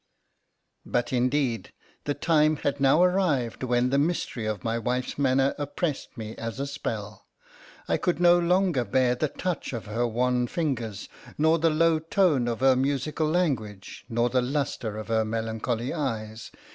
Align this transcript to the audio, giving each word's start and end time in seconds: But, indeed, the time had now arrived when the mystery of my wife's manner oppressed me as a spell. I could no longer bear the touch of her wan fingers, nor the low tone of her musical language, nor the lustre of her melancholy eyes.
But, 0.83 1.13
indeed, 1.13 1.73
the 2.05 2.15
time 2.15 2.55
had 2.55 2.79
now 2.79 3.03
arrived 3.03 3.61
when 3.61 3.91
the 3.91 3.99
mystery 3.99 4.47
of 4.47 4.63
my 4.63 4.79
wife's 4.79 5.19
manner 5.19 5.53
oppressed 5.59 6.17
me 6.17 6.35
as 6.37 6.59
a 6.59 6.65
spell. 6.65 7.27
I 7.87 7.97
could 7.97 8.19
no 8.19 8.39
longer 8.39 8.83
bear 8.83 9.13
the 9.13 9.27
touch 9.27 9.73
of 9.73 9.85
her 9.85 10.07
wan 10.07 10.47
fingers, 10.47 11.07
nor 11.37 11.59
the 11.59 11.69
low 11.69 11.99
tone 11.99 12.47
of 12.47 12.61
her 12.61 12.75
musical 12.75 13.27
language, 13.27 14.03
nor 14.09 14.27
the 14.31 14.41
lustre 14.41 14.97
of 14.97 15.09
her 15.09 15.23
melancholy 15.23 15.93
eyes. 15.93 16.49